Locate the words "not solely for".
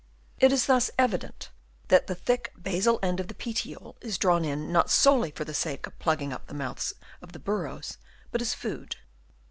4.71-5.45